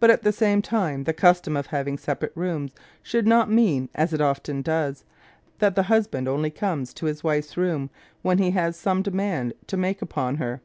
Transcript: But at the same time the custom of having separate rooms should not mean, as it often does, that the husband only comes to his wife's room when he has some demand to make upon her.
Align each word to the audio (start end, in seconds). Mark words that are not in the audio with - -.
But 0.00 0.08
at 0.10 0.22
the 0.22 0.32
same 0.32 0.62
time 0.62 1.04
the 1.04 1.12
custom 1.12 1.54
of 1.54 1.66
having 1.66 1.98
separate 1.98 2.32
rooms 2.34 2.72
should 3.02 3.26
not 3.26 3.50
mean, 3.50 3.90
as 3.94 4.14
it 4.14 4.22
often 4.22 4.62
does, 4.62 5.04
that 5.58 5.74
the 5.74 5.82
husband 5.82 6.26
only 6.26 6.48
comes 6.48 6.94
to 6.94 7.04
his 7.04 7.22
wife's 7.22 7.54
room 7.58 7.90
when 8.22 8.38
he 8.38 8.52
has 8.52 8.74
some 8.74 9.02
demand 9.02 9.52
to 9.66 9.76
make 9.76 10.00
upon 10.00 10.36
her. 10.36 10.62